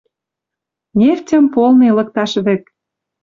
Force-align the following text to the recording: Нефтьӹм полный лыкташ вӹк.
Нефтьӹм 0.99 1.45
полный 1.53 1.93
лыкташ 1.97 2.31
вӹк. 2.45 2.63